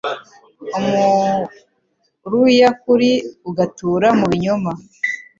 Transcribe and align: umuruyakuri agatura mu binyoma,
umuruyakuri 2.27 3.11
agatura 3.49 4.07
mu 4.19 4.25
binyoma, 4.31 4.71